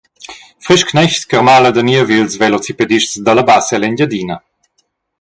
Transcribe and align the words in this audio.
Frischknecht 0.67 1.25
carmala 1.33 1.71
da 1.75 1.81
niev 1.87 2.09
ils 2.17 2.33
velocipedists 2.43 3.15
dalla 3.25 3.43
Bassa 3.49 3.73
ell’Engiadina. 3.75 4.35